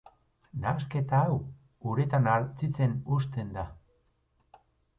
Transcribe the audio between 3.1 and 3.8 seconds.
uzten da.